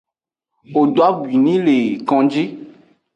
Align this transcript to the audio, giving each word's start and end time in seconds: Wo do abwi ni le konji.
Wo 0.73 0.81
do 0.93 1.01
abwi 1.09 1.35
ni 1.43 1.53
le 1.65 1.77
konji. 2.07 2.43